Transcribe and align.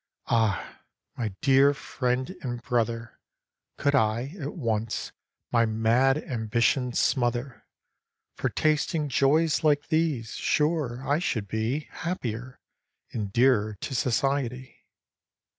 Ah, 0.25 0.79
my 1.15 1.27
dear 1.41 1.75
friend 1.75 2.35
and 2.41 2.63
brother, 2.63 3.19
Could 3.77 3.93
I, 3.93 4.33
at 4.39 4.55
once, 4.55 5.11
my 5.51 5.67
mad 5.67 6.17
ambition 6.17 6.91
smother, 6.93 7.67
For 8.35 8.49
tasting 8.49 9.09
joys 9.09 9.63
like 9.63 9.89
these, 9.89 10.31
sure 10.37 11.07
I 11.07 11.19
should 11.19 11.47
be 11.47 11.81
Happier, 11.91 12.59
and 13.13 13.31
dearer 13.31 13.75
to 13.81 13.93
society. 13.93 14.87